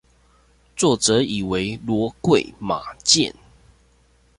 [0.75, 3.35] 作者以為騾貴馬賤